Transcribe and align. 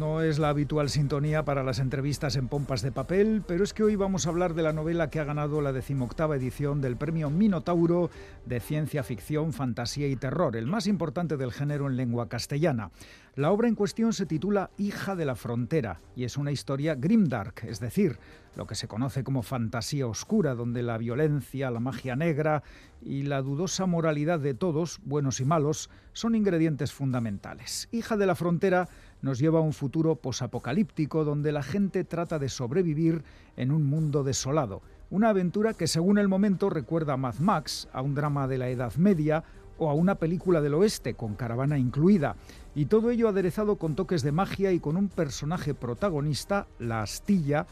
No, 0.00 0.22
es 0.22 0.38
la 0.38 0.48
habitual 0.48 0.88
sintonía 0.88 1.44
para 1.44 1.62
las 1.62 1.78
entrevistas 1.78 2.34
en 2.36 2.48
pompas 2.48 2.80
de 2.80 2.90
papel, 2.90 3.42
pero 3.46 3.62
es 3.62 3.74
que 3.74 3.82
hoy 3.82 3.96
vamos 3.96 4.24
a 4.24 4.30
hablar 4.30 4.54
de 4.54 4.62
la 4.62 4.72
novela 4.72 5.10
que 5.10 5.20
ha 5.20 5.24
ganado 5.24 5.60
la 5.60 5.74
decimoctava 5.74 6.36
edición 6.36 6.80
del 6.80 6.96
premio 6.96 7.28
Minotauro 7.28 8.08
de 8.46 8.60
ciencia 8.60 9.02
ficción, 9.02 9.52
fantasía 9.52 10.08
y 10.08 10.16
terror, 10.16 10.56
el 10.56 10.66
más 10.66 10.86
importante 10.86 11.36
del 11.36 11.52
género 11.52 11.86
en 11.86 11.98
lengua 11.98 12.30
castellana. 12.30 12.92
La 13.34 13.52
obra 13.52 13.68
en 13.68 13.74
cuestión 13.74 14.14
se 14.14 14.24
titula 14.24 14.70
Hija 14.78 15.16
de 15.16 15.26
la 15.26 15.34
Frontera 15.34 16.00
y 16.16 16.24
es 16.24 16.38
una 16.38 16.50
historia 16.50 16.94
grimdark, 16.94 17.64
es 17.64 17.78
decir, 17.78 18.18
lo 18.56 18.66
que 18.66 18.74
se 18.74 18.88
conoce 18.88 19.22
como 19.22 19.42
fantasía 19.42 20.06
oscura, 20.06 20.54
donde 20.54 20.82
la 20.82 20.98
violencia, 20.98 21.70
la 21.70 21.78
magia 21.78 22.16
negra 22.16 22.62
y 23.00 23.22
la 23.22 23.42
dudosa 23.42 23.86
moralidad 23.86 24.40
de 24.40 24.54
todos, 24.54 25.00
buenos 25.04 25.40
y 25.40 25.44
malos, 25.44 25.90
son 26.12 26.34
ingredientes 26.34 26.92
fundamentales. 26.92 27.88
Hija 27.92 28.16
de 28.16 28.26
la 28.26 28.34
Frontera 28.34 28.88
nos 29.22 29.38
lleva 29.38 29.58
a 29.58 29.62
un 29.62 29.72
futuro 29.72 30.16
posapocalíptico 30.16 31.24
donde 31.24 31.52
la 31.52 31.62
gente 31.62 32.04
trata 32.04 32.38
de 32.38 32.48
sobrevivir 32.48 33.22
en 33.56 33.72
un 33.72 33.86
mundo 33.86 34.24
desolado. 34.24 34.82
Una 35.10 35.30
aventura 35.30 35.74
que 35.74 35.86
según 35.86 36.18
el 36.18 36.28
momento 36.28 36.70
recuerda 36.70 37.14
a 37.14 37.16
Mad 37.16 37.38
Max, 37.40 37.88
a 37.92 38.02
un 38.02 38.14
drama 38.14 38.46
de 38.46 38.58
la 38.58 38.68
Edad 38.68 38.94
Media 38.96 39.44
o 39.78 39.88
a 39.90 39.94
una 39.94 40.16
película 40.16 40.60
del 40.60 40.74
oeste 40.74 41.14
con 41.14 41.34
caravana 41.34 41.78
incluida. 41.78 42.36
Y 42.74 42.84
todo 42.84 43.10
ello 43.10 43.28
aderezado 43.28 43.76
con 43.76 43.96
toques 43.96 44.22
de 44.22 44.30
magia 44.30 44.72
y 44.72 44.78
con 44.78 44.96
un 44.96 45.08
personaje 45.08 45.74
protagonista, 45.74 46.66
la 46.78 47.02
astilla, 47.02 47.66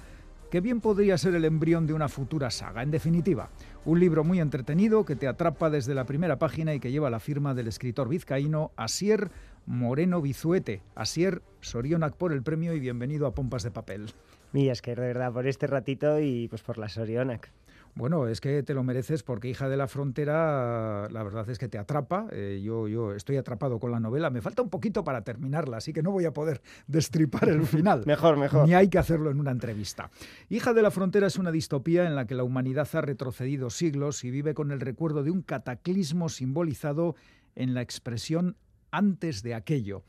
que 0.50 0.60
bien 0.60 0.80
podría 0.80 1.18
ser 1.18 1.34
el 1.34 1.44
embrión 1.44 1.86
de 1.86 1.92
una 1.92 2.08
futura 2.08 2.50
saga. 2.50 2.82
En 2.82 2.90
definitiva, 2.90 3.50
un 3.84 4.00
libro 4.00 4.24
muy 4.24 4.40
entretenido 4.40 5.04
que 5.04 5.16
te 5.16 5.28
atrapa 5.28 5.70
desde 5.70 5.94
la 5.94 6.04
primera 6.04 6.38
página 6.38 6.74
y 6.74 6.80
que 6.80 6.90
lleva 6.90 7.10
la 7.10 7.20
firma 7.20 7.54
del 7.54 7.68
escritor 7.68 8.08
vizcaíno 8.08 8.72
Asier 8.76 9.30
Moreno 9.68 10.22
Bizuete. 10.22 10.80
Asier, 10.94 11.42
Sorionac 11.60 12.16
por 12.16 12.32
el 12.32 12.42
premio 12.42 12.72
y 12.72 12.80
bienvenido 12.80 13.26
a 13.26 13.34
Pompas 13.34 13.62
de 13.62 13.70
Papel. 13.70 14.06
Mira, 14.52 14.72
es 14.72 14.80
que 14.80 14.94
de 14.94 15.02
verdad, 15.02 15.30
por 15.30 15.46
este 15.46 15.66
ratito 15.66 16.18
y 16.20 16.48
pues 16.48 16.62
por 16.62 16.78
la 16.78 16.88
Sorionac. 16.88 17.52
Bueno, 17.94 18.28
es 18.28 18.40
que 18.40 18.62
te 18.62 18.72
lo 18.72 18.82
mereces 18.82 19.22
porque 19.22 19.48
Hija 19.48 19.68
de 19.68 19.76
la 19.76 19.86
Frontera, 19.86 21.08
la 21.10 21.22
verdad 21.22 21.50
es 21.50 21.58
que 21.58 21.68
te 21.68 21.76
atrapa. 21.76 22.28
Eh, 22.32 22.62
yo, 22.64 22.88
yo 22.88 23.12
estoy 23.12 23.36
atrapado 23.36 23.78
con 23.78 23.90
la 23.90 24.00
novela. 24.00 24.30
Me 24.30 24.40
falta 24.40 24.62
un 24.62 24.70
poquito 24.70 25.04
para 25.04 25.22
terminarla, 25.22 25.76
así 25.76 25.92
que 25.92 26.02
no 26.02 26.12
voy 26.12 26.24
a 26.24 26.32
poder 26.32 26.62
destripar 26.86 27.50
el 27.50 27.66
final. 27.66 28.04
mejor, 28.06 28.38
mejor. 28.38 28.66
Ni 28.66 28.72
hay 28.72 28.88
que 28.88 28.96
hacerlo 28.96 29.30
en 29.30 29.38
una 29.38 29.50
entrevista. 29.50 30.10
Hija 30.48 30.72
de 30.72 30.80
la 30.80 30.90
Frontera 30.90 31.26
es 31.26 31.36
una 31.36 31.50
distopía 31.50 32.06
en 32.06 32.16
la 32.16 32.26
que 32.26 32.34
la 32.34 32.44
humanidad 32.44 32.88
ha 32.94 33.02
retrocedido 33.02 33.68
siglos 33.68 34.24
y 34.24 34.30
vive 34.30 34.54
con 34.54 34.70
el 34.70 34.80
recuerdo 34.80 35.22
de 35.22 35.30
un 35.30 35.42
cataclismo 35.42 36.30
simbolizado 36.30 37.16
en 37.54 37.74
la 37.74 37.82
expresión 37.82 38.56
antes 38.90 39.42
de 39.42 39.54
aquello. 39.54 40.02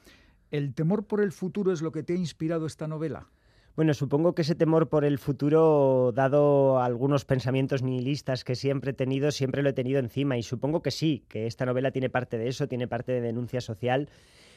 ¿El 0.52 0.74
temor 0.74 1.06
por 1.06 1.22
el 1.22 1.32
futuro 1.32 1.72
es 1.72 1.82
lo 1.82 1.92
que 1.92 2.04
te 2.04 2.14
ha 2.14 2.18
inspirado 2.18 2.66
esta 2.66 2.88
novela? 2.88 3.28
Bueno, 3.76 3.94
supongo 3.94 4.36
que 4.36 4.42
ese 4.42 4.56
temor 4.56 4.90
por 4.90 5.06
el 5.06 5.20
futuro, 5.20 6.12
dado 6.14 6.82
algunos 6.82 7.24
pensamientos 7.24 7.82
nihilistas 7.82 8.44
que 8.44 8.56
siempre 8.56 8.92
he 8.92 8.94
tenido, 8.94 9.32
siempre 9.32 9.64
lo 9.64 9.70
he 9.70 9.74
tenido 9.74 10.00
encima 10.00 10.38
y 10.38 10.44
supongo 10.44 10.82
que 10.82 10.92
sí, 10.92 11.24
que 11.30 11.48
esta 11.48 11.66
novela 11.66 11.92
tiene 11.92 12.10
parte 12.10 12.38
de 12.38 12.50
eso, 12.50 12.68
tiene 12.68 12.90
parte 12.90 13.14
de 13.14 13.22
denuncia 13.22 13.62
social. 13.62 14.10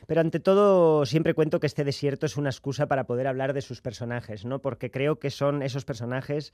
Pero 0.08 0.20
ante 0.20 0.40
todo, 0.40 1.06
siempre 1.06 1.34
cuento 1.34 1.60
que 1.60 1.68
este 1.68 1.84
desierto 1.84 2.26
es 2.26 2.36
una 2.36 2.50
excusa 2.50 2.86
para 2.86 3.04
poder 3.04 3.28
hablar 3.28 3.52
de 3.52 3.62
sus 3.62 3.80
personajes, 3.80 4.44
¿no? 4.44 4.58
Porque 4.58 4.90
creo 4.90 5.20
que 5.20 5.30
son 5.30 5.62
esos 5.62 5.84
personajes 5.84 6.52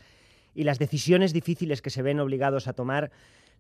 y 0.55 0.65
las 0.65 0.79
decisiones 0.79 1.33
difíciles 1.33 1.81
que 1.81 1.89
se 1.91 2.03
ven 2.03 2.21
obligados 2.21 2.69
a 2.69 2.75
tomar 2.75 3.11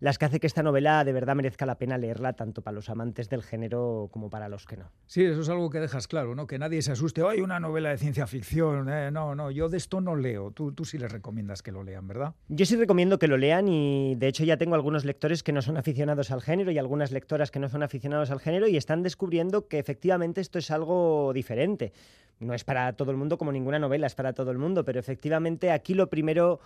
las 0.00 0.18
que 0.18 0.24
hace 0.26 0.40
que 0.40 0.46
esta 0.46 0.62
novela 0.62 1.04
de 1.04 1.12
verdad 1.12 1.34
merezca 1.34 1.66
la 1.66 1.76
pena 1.76 1.98
leerla 1.98 2.34
tanto 2.34 2.62
para 2.62 2.74
los 2.74 2.88
amantes 2.88 3.28
del 3.28 3.42
género 3.42 4.08
como 4.12 4.30
para 4.30 4.48
los 4.48 4.66
que 4.66 4.76
no. 4.76 4.90
Sí, 5.06 5.24
eso 5.24 5.40
es 5.40 5.48
algo 5.48 5.70
que 5.70 5.80
dejas 5.80 6.06
claro, 6.06 6.34
¿no? 6.34 6.46
Que 6.46 6.58
nadie 6.58 6.82
se 6.82 6.92
asuste, 6.92 7.22
hay 7.26 7.40
una 7.40 7.60
novela 7.60 7.90
de 7.90 7.98
ciencia 7.98 8.26
ficción! 8.26 8.88
Eh, 8.88 9.10
no, 9.10 9.34
no, 9.34 9.50
yo 9.50 9.68
de 9.68 9.76
esto 9.76 10.00
no 10.00 10.16
leo. 10.16 10.50
Tú, 10.50 10.72
tú 10.72 10.84
sí 10.84 10.98
les 10.98 11.10
recomiendas 11.10 11.62
que 11.62 11.72
lo 11.72 11.82
lean, 11.82 12.06
¿verdad? 12.06 12.34
Yo 12.48 12.66
sí 12.66 12.76
recomiendo 12.76 13.18
que 13.18 13.28
lo 13.28 13.36
lean 13.36 13.68
y 13.68 14.14
de 14.16 14.28
hecho 14.28 14.44
ya 14.44 14.56
tengo 14.56 14.74
algunos 14.74 15.04
lectores 15.04 15.42
que 15.42 15.52
no 15.52 15.62
son 15.62 15.76
aficionados 15.76 16.30
al 16.30 16.42
género 16.42 16.70
y 16.70 16.78
algunas 16.78 17.12
lectoras 17.12 17.50
que 17.50 17.58
no 17.58 17.68
son 17.68 17.82
aficionados 17.82 18.30
al 18.30 18.40
género 18.40 18.68
y 18.68 18.76
están 18.76 19.02
descubriendo 19.02 19.68
que 19.68 19.78
efectivamente 19.78 20.40
esto 20.40 20.58
es 20.58 20.70
algo 20.70 21.32
diferente. 21.34 21.92
No 22.40 22.54
es 22.54 22.62
para 22.64 22.92
todo 22.92 23.10
el 23.10 23.16
mundo 23.16 23.36
como 23.36 23.50
ninguna 23.50 23.78
novela 23.78 24.06
es 24.06 24.14
para 24.14 24.32
todo 24.32 24.50
el 24.50 24.58
mundo, 24.58 24.84
pero 24.84 25.00
efectivamente 25.00 25.72
aquí 25.72 25.94
lo 25.94 26.08
primero 26.08 26.60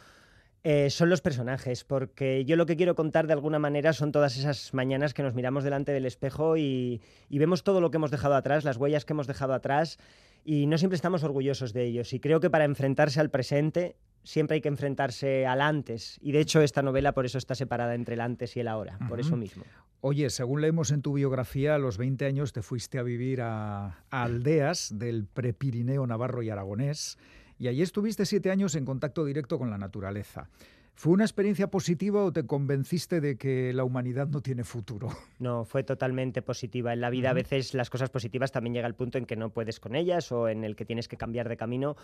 eh, 0.64 0.90
son 0.90 1.10
los 1.10 1.20
personajes, 1.20 1.82
porque 1.82 2.44
yo 2.44 2.54
lo 2.54 2.66
que 2.66 2.76
quiero 2.76 2.94
contar 2.94 3.26
de 3.26 3.32
alguna 3.32 3.58
manera 3.58 3.92
son 3.92 4.12
todas 4.12 4.36
esas 4.36 4.72
mañanas 4.72 5.12
que 5.12 5.24
nos 5.24 5.34
miramos 5.34 5.64
delante 5.64 5.90
del 5.90 6.06
espejo 6.06 6.56
y, 6.56 7.00
vemos 7.30 7.64
todo 7.64 7.80
lo 7.80 7.90
que 7.90 7.96
hemos 7.96 8.12
dejado 8.12 8.36
atrás, 8.36 8.62
las 8.62 8.76
huellas 8.76 9.04
que 9.04 9.12
hemos 9.12 9.26
dejado 9.26 9.54
atrás, 9.54 9.98
y 10.44 10.66
no 10.66 10.78
siempre 10.78 10.94
estamos 10.94 11.24
orgullosos 11.24 11.72
de 11.72 11.84
ellos. 11.84 12.12
Y 12.12 12.20
creo 12.20 12.38
que 12.38 12.48
para 12.48 12.64
enfrentarse 12.64 13.18
al 13.18 13.30
presente 13.30 13.96
siempre 14.22 14.56
hay 14.56 14.60
que 14.60 14.68
enfrentarse 14.68 15.46
al 15.46 15.60
antes. 15.60 16.18
Y 16.22 16.30
de 16.30 16.38
hecho 16.38 16.60
esta 16.60 16.80
novela 16.80 17.12
por 17.12 17.26
eso 17.26 17.38
está 17.38 17.56
separada 17.56 17.96
entre 17.96 18.14
el 18.14 18.20
antes 18.20 18.56
y 18.56 18.60
el 18.60 18.68
ahora, 18.68 18.98
por 19.08 19.18
eso 19.18 19.36
mismo. 19.36 19.64
Oye, 20.00 20.30
según 20.30 20.60
leemos 20.60 20.92
en 20.92 21.02
tu 21.02 21.12
biografía, 21.12 21.74
a 21.74 21.78
los 21.78 21.98
20 21.98 22.24
años 22.24 22.52
te 22.52 22.62
fuiste 22.62 22.98
a 22.98 23.02
vivir 23.02 23.40
a, 23.40 24.04
a 24.10 24.22
aldeas 24.22 24.96
del 24.96 25.26
Prepirineo 25.26 26.06
Navarro 26.06 26.42
y 26.42 26.50
Aragonés 26.50 27.18
y 27.62 27.68
allí 27.68 27.80
estuviste 27.80 28.26
siete 28.26 28.50
años 28.50 28.74
en 28.74 28.84
contacto 28.84 29.24
directo 29.24 29.56
con 29.56 29.70
la 29.70 29.78
naturaleza. 29.78 30.48
¿Fue 30.96 31.12
una 31.12 31.22
experiencia 31.22 31.68
positiva 31.68 32.24
o 32.24 32.32
te 32.32 32.44
convenciste 32.44 33.20
de 33.20 33.36
que 33.36 33.72
la 33.72 33.84
humanidad 33.84 34.26
no 34.26 34.40
tiene 34.40 34.64
futuro? 34.64 35.10
No, 35.38 35.64
fue 35.64 35.84
totalmente 35.84 36.42
positiva. 36.42 36.92
En 36.92 37.00
la 37.00 37.08
vida 37.08 37.30
a 37.30 37.34
veces 37.34 37.72
las 37.74 37.88
cosas 37.88 38.10
positivas 38.10 38.50
también 38.50 38.74
llega 38.74 38.88
el 38.88 38.96
punto 38.96 39.16
en 39.16 39.26
que 39.26 39.36
no 39.36 39.50
puedes 39.50 39.78
con 39.78 39.94
ellas 39.94 40.32
o 40.32 40.48
en 40.48 40.64
el 40.64 40.74
que 40.74 40.84
tienes 40.84 41.06
que 41.06 41.16
cambiar 41.16 41.48
de 41.48 41.56
camino. 41.56 41.94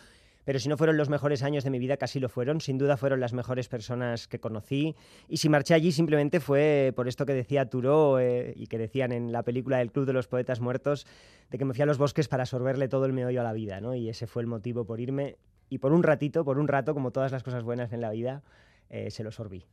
Pero 0.48 0.60
si 0.60 0.70
no 0.70 0.78
fueron 0.78 0.96
los 0.96 1.10
mejores 1.10 1.42
años 1.42 1.62
de 1.62 1.68
mi 1.68 1.78
vida, 1.78 1.98
casi 1.98 2.20
lo 2.20 2.30
fueron. 2.30 2.62
Sin 2.62 2.78
duda 2.78 2.96
fueron 2.96 3.20
las 3.20 3.34
mejores 3.34 3.68
personas 3.68 4.28
que 4.28 4.40
conocí. 4.40 4.96
Y 5.28 5.36
si 5.36 5.50
marché 5.50 5.74
allí 5.74 5.92
simplemente 5.92 6.40
fue 6.40 6.94
por 6.96 7.06
esto 7.06 7.26
que 7.26 7.34
decía 7.34 7.68
Turó 7.68 8.18
eh, 8.18 8.54
y 8.56 8.66
que 8.66 8.78
decían 8.78 9.12
en 9.12 9.30
la 9.30 9.42
película 9.42 9.76
del 9.76 9.92
Club 9.92 10.06
de 10.06 10.14
los 10.14 10.26
Poetas 10.26 10.60
Muertos, 10.60 11.06
de 11.50 11.58
que 11.58 11.66
me 11.66 11.74
fui 11.74 11.82
a 11.82 11.84
los 11.84 11.98
bosques 11.98 12.28
para 12.28 12.44
absorberle 12.44 12.88
todo 12.88 13.04
el 13.04 13.12
meollo 13.12 13.42
a 13.42 13.44
la 13.44 13.52
vida. 13.52 13.82
¿no? 13.82 13.94
Y 13.94 14.08
ese 14.08 14.26
fue 14.26 14.40
el 14.40 14.46
motivo 14.46 14.86
por 14.86 15.00
irme 15.00 15.36
y 15.68 15.80
por 15.80 15.92
un 15.92 16.02
ratito, 16.02 16.46
por 16.46 16.58
un 16.58 16.66
rato, 16.66 16.94
como 16.94 17.10
todas 17.10 17.30
las 17.30 17.42
cosas 17.42 17.62
buenas 17.62 17.92
en 17.92 18.00
la 18.00 18.08
vida, 18.08 18.42
eh, 18.88 19.10
se 19.10 19.24
lo 19.24 19.30
sorbí. 19.30 19.66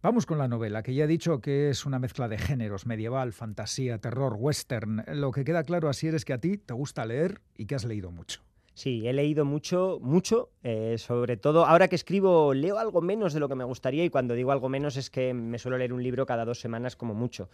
Vamos 0.00 0.24
con 0.24 0.38
la 0.38 0.48
novela, 0.48 0.82
que 0.82 0.94
ya 0.94 1.04
he 1.04 1.08
dicho 1.08 1.42
que 1.42 1.68
es 1.68 1.84
una 1.84 1.98
mezcla 1.98 2.26
de 2.26 2.38
géneros, 2.38 2.86
medieval, 2.86 3.34
fantasía, 3.34 3.98
terror, 3.98 4.34
western. 4.38 5.04
Lo 5.08 5.30
que 5.30 5.44
queda 5.44 5.62
claro 5.62 5.90
así 5.90 6.08
es 6.08 6.24
que 6.24 6.32
a 6.32 6.38
ti 6.38 6.56
te 6.56 6.72
gusta 6.72 7.04
leer 7.04 7.42
y 7.54 7.66
que 7.66 7.74
has 7.74 7.84
leído 7.84 8.10
mucho. 8.10 8.47
Sí, 8.78 9.08
he 9.08 9.12
leído 9.12 9.44
mucho, 9.44 9.98
mucho, 10.00 10.50
eh, 10.62 10.98
sobre 10.98 11.36
todo 11.36 11.66
ahora 11.66 11.88
que 11.88 11.96
escribo 11.96 12.54
leo 12.54 12.78
algo 12.78 13.00
menos 13.00 13.32
de 13.32 13.40
lo 13.40 13.48
que 13.48 13.56
me 13.56 13.64
gustaría 13.64 14.04
y 14.04 14.08
cuando 14.08 14.34
digo 14.34 14.52
algo 14.52 14.68
menos 14.68 14.96
es 14.96 15.10
que 15.10 15.34
me 15.34 15.58
suelo 15.58 15.78
leer 15.78 15.92
un 15.92 16.00
libro 16.00 16.26
cada 16.26 16.44
dos 16.44 16.60
semanas 16.60 16.94
como 16.94 17.12
mucho 17.12 17.48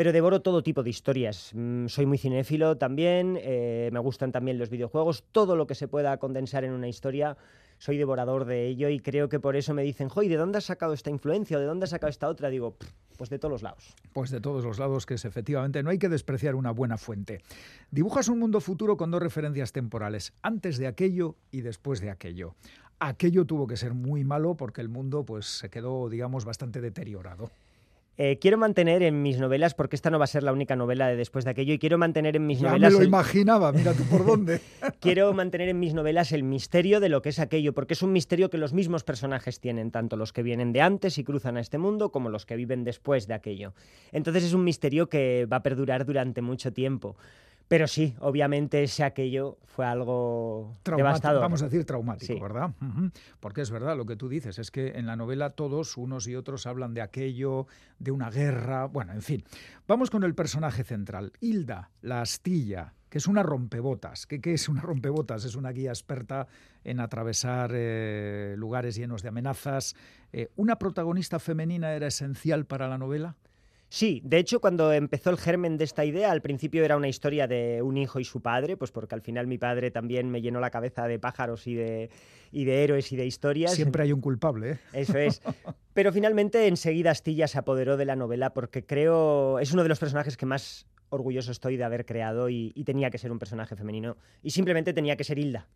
pero 0.00 0.12
devoro 0.14 0.40
todo 0.40 0.62
tipo 0.62 0.82
de 0.82 0.88
historias. 0.88 1.50
Mm, 1.52 1.88
soy 1.88 2.06
muy 2.06 2.16
cinéfilo 2.16 2.78
también, 2.78 3.38
eh, 3.38 3.90
me 3.92 3.98
gustan 3.98 4.32
también 4.32 4.58
los 4.58 4.70
videojuegos, 4.70 5.24
todo 5.30 5.56
lo 5.56 5.66
que 5.66 5.74
se 5.74 5.88
pueda 5.88 6.16
condensar 6.16 6.64
en 6.64 6.72
una 6.72 6.88
historia, 6.88 7.36
soy 7.76 7.98
devorador 7.98 8.46
de 8.46 8.66
ello 8.66 8.88
y 8.88 9.00
creo 9.00 9.28
que 9.28 9.40
por 9.40 9.56
eso 9.56 9.74
me 9.74 9.82
dicen, 9.82 10.08
joy, 10.08 10.28
¿de 10.28 10.36
dónde 10.36 10.56
has 10.56 10.64
sacado 10.64 10.94
esta 10.94 11.10
influencia 11.10 11.58
o 11.58 11.60
de 11.60 11.66
dónde 11.66 11.84
has 11.84 11.90
sacado 11.90 12.08
esta 12.08 12.30
otra? 12.30 12.48
Digo, 12.48 12.76
pues 13.18 13.28
de 13.28 13.38
todos 13.38 13.52
los 13.52 13.62
lados. 13.62 13.94
Pues 14.14 14.30
de 14.30 14.40
todos 14.40 14.64
los 14.64 14.78
lados, 14.78 15.04
que 15.04 15.12
es 15.12 15.26
efectivamente, 15.26 15.82
no 15.82 15.90
hay 15.90 15.98
que 15.98 16.08
despreciar 16.08 16.54
una 16.54 16.70
buena 16.70 16.96
fuente. 16.96 17.42
Dibujas 17.90 18.28
un 18.28 18.38
mundo 18.38 18.62
futuro 18.62 18.96
con 18.96 19.10
dos 19.10 19.20
referencias 19.20 19.70
temporales, 19.72 20.32
antes 20.40 20.78
de 20.78 20.86
aquello 20.86 21.36
y 21.50 21.60
después 21.60 22.00
de 22.00 22.08
aquello. 22.08 22.54
Aquello 23.00 23.44
tuvo 23.44 23.66
que 23.66 23.76
ser 23.76 23.92
muy 23.92 24.24
malo 24.24 24.56
porque 24.56 24.80
el 24.80 24.88
mundo 24.88 25.26
pues 25.26 25.44
se 25.44 25.68
quedó, 25.68 26.08
digamos, 26.08 26.46
bastante 26.46 26.80
deteriorado. 26.80 27.50
Eh, 28.16 28.38
quiero 28.38 28.58
mantener 28.58 29.02
en 29.02 29.22
mis 29.22 29.38
novelas, 29.38 29.74
porque 29.74 29.96
esta 29.96 30.10
no 30.10 30.18
va 30.18 30.24
a 30.24 30.28
ser 30.28 30.42
la 30.42 30.52
única 30.52 30.76
novela 30.76 31.08
de 31.08 31.16
después 31.16 31.44
de 31.44 31.52
aquello, 31.52 31.72
y 31.72 31.78
quiero 31.78 31.96
mantener 31.96 32.36
en 32.36 32.46
mis 32.46 32.60
ya 32.60 32.68
novelas. 32.68 32.92
Me 32.92 32.98
lo 32.98 33.04
imaginaba, 33.04 33.72
mira 33.72 33.94
tú 33.94 34.04
por 34.04 34.26
dónde. 34.26 34.60
quiero 35.00 35.32
mantener 35.32 35.70
en 35.70 35.78
mis 35.78 35.94
novelas 35.94 36.32
el 36.32 36.42
misterio 36.42 37.00
de 37.00 37.08
lo 37.08 37.22
que 37.22 37.30
es 37.30 37.38
aquello, 37.38 37.72
porque 37.72 37.94
es 37.94 38.02
un 38.02 38.12
misterio 38.12 38.50
que 38.50 38.58
los 38.58 38.74
mismos 38.74 39.04
personajes 39.04 39.60
tienen, 39.60 39.90
tanto 39.90 40.16
los 40.16 40.32
que 40.32 40.42
vienen 40.42 40.72
de 40.72 40.82
antes 40.82 41.16
y 41.18 41.24
cruzan 41.24 41.56
a 41.56 41.60
este 41.60 41.78
mundo, 41.78 42.10
como 42.10 42.28
los 42.28 42.44
que 42.44 42.56
viven 42.56 42.84
después 42.84 43.26
de 43.26 43.34
aquello. 43.34 43.72
Entonces 44.12 44.44
es 44.44 44.52
un 44.52 44.64
misterio 44.64 45.08
que 45.08 45.46
va 45.50 45.58
a 45.58 45.62
perdurar 45.62 46.04
durante 46.04 46.42
mucho 46.42 46.72
tiempo. 46.72 47.16
Pero 47.70 47.86
sí, 47.86 48.16
obviamente 48.18 48.82
ese 48.82 49.04
aquello 49.04 49.56
fue 49.64 49.86
algo 49.86 50.76
devastador. 50.84 51.40
Vamos 51.40 51.62
a 51.62 51.66
decir 51.66 51.84
traumático, 51.84 52.42
¿verdad? 52.42 52.74
Porque 53.38 53.60
es 53.60 53.70
verdad 53.70 53.96
lo 53.96 54.06
que 54.06 54.16
tú 54.16 54.28
dices, 54.28 54.58
es 54.58 54.72
que 54.72 54.98
en 54.98 55.06
la 55.06 55.14
novela 55.14 55.50
todos, 55.50 55.96
unos 55.96 56.26
y 56.26 56.34
otros, 56.34 56.66
hablan 56.66 56.94
de 56.94 57.00
aquello, 57.00 57.68
de 58.00 58.10
una 58.10 58.28
guerra, 58.28 58.86
bueno, 58.86 59.12
en 59.12 59.22
fin. 59.22 59.44
Vamos 59.86 60.10
con 60.10 60.24
el 60.24 60.34
personaje 60.34 60.82
central, 60.82 61.32
Hilda, 61.38 61.92
la 62.02 62.22
astilla, 62.22 62.94
que 63.08 63.18
es 63.18 63.28
una 63.28 63.44
rompebotas. 63.44 64.26
¿Qué, 64.26 64.40
qué 64.40 64.54
es 64.54 64.68
una 64.68 64.80
rompebotas? 64.80 65.44
Es 65.44 65.54
una 65.54 65.70
guía 65.70 65.90
experta 65.90 66.48
en 66.82 66.98
atravesar 66.98 67.70
eh, 67.72 68.56
lugares 68.58 68.96
llenos 68.96 69.22
de 69.22 69.28
amenazas. 69.28 69.94
Eh, 70.32 70.50
¿Una 70.56 70.76
protagonista 70.76 71.38
femenina 71.38 71.92
era 71.92 72.08
esencial 72.08 72.66
para 72.66 72.88
la 72.88 72.98
novela? 72.98 73.36
Sí, 73.92 74.22
de 74.24 74.38
hecho, 74.38 74.60
cuando 74.60 74.92
empezó 74.92 75.30
el 75.30 75.36
germen 75.36 75.76
de 75.76 75.82
esta 75.82 76.04
idea, 76.04 76.30
al 76.30 76.42
principio 76.42 76.84
era 76.84 76.96
una 76.96 77.08
historia 77.08 77.48
de 77.48 77.82
un 77.82 77.96
hijo 77.96 78.20
y 78.20 78.24
su 78.24 78.40
padre, 78.40 78.76
pues 78.76 78.92
porque 78.92 79.16
al 79.16 79.20
final 79.20 79.48
mi 79.48 79.58
padre 79.58 79.90
también 79.90 80.30
me 80.30 80.40
llenó 80.40 80.60
la 80.60 80.70
cabeza 80.70 81.08
de 81.08 81.18
pájaros 81.18 81.66
y 81.66 81.74
de, 81.74 82.08
y 82.52 82.64
de 82.64 82.84
héroes 82.84 83.12
y 83.12 83.16
de 83.16 83.26
historias. 83.26 83.74
Siempre 83.74 84.02
hay 84.02 84.12
un 84.12 84.20
culpable. 84.20 84.72
¿eh? 84.72 84.78
Eso 84.92 85.18
es. 85.18 85.42
Pero 85.94 86.12
finalmente 86.12 86.66
enseguida 86.66 87.10
Astilla 87.10 87.48
se 87.48 87.58
apoderó 87.58 87.96
de 87.96 88.04
la 88.04 88.16
novela 88.16 88.52
porque 88.52 88.84
creo 88.84 89.58
es 89.58 89.72
uno 89.72 89.82
de 89.82 89.88
los 89.88 89.98
personajes 89.98 90.36
que 90.36 90.46
más 90.46 90.86
orgulloso 91.10 91.50
estoy 91.52 91.76
de 91.76 91.84
haber 91.84 92.06
creado 92.06 92.48
y, 92.48 92.72
tenía 92.84 93.10
que 93.10 93.18
ser 93.18 93.30
un 93.30 93.38
personaje 93.38 93.76
femenino. 93.76 94.16
Y 94.42 94.50
simplemente 94.50 94.92
tenía 94.92 95.16
que 95.16 95.24
ser 95.24 95.38
Hilda. 95.38 95.68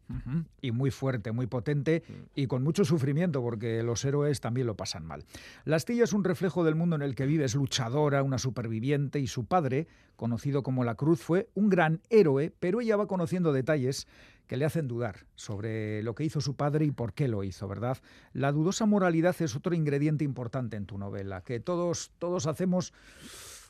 Y 0.61 0.73
muy 0.73 0.91
fuerte, 0.91 1.33
muy 1.33 1.47
potente 1.47 2.03
y 2.35 2.47
con 2.47 2.63
mucho 2.63 2.85
sufrimiento 2.85 3.43
porque 3.43 3.83
los 3.83 4.05
héroes 4.05 4.41
también 4.41 4.67
lo 4.67 4.77
pasan 4.77 5.05
mal. 5.05 5.25
La 5.65 5.77
Astilla 5.77 6.05
es 6.05 6.13
un 6.13 6.25
reflejo 6.25 6.65
del 6.65 6.75
mundo 6.75 6.97
en 6.97 7.03
el 7.03 7.15
que 7.15 7.27
vive, 7.27 7.45
es 7.45 7.55
luchadora, 7.55 8.23
una 8.23 8.39
superviviente 8.39 9.21
y 9.21 9.27
su 9.27 9.45
padre, 9.45 9.87
conocido 10.17 10.63
como 10.63 10.83
la 10.85 10.95
Cruz, 10.95 11.21
fue 11.21 11.49
un 11.55 11.69
gran 11.69 12.01
héroe, 12.11 12.53
pero 12.59 12.81
ella 12.81 12.97
va 12.97 13.07
conociendo 13.07 13.53
detalles 13.53 14.07
que 14.47 14.57
le 14.57 14.65
hacen 14.65 14.89
dudar 14.89 15.27
sobre 15.35 16.03
lo 16.03 16.15
que 16.15 16.25
hizo 16.25 16.41
su 16.41 16.57
padre 16.57 16.85
y 16.85 16.91
por 16.91 17.15
qué 17.15 17.29
lo 17.29 17.45
hizo, 17.45 17.67
¿verdad? 17.69 17.99
La 18.33 18.53
dudosa 18.53 18.87
moralidad 18.87 19.35
es 19.41 19.57
otro 19.57 19.75
ingrediente 19.75 20.25
importante 20.25 20.77
en 20.77 20.87
tu 20.87 20.99
novela, 20.99 21.43
que 21.43 21.61
todos, 21.61 22.13
todos 22.19 22.47
hacemos 22.47 22.93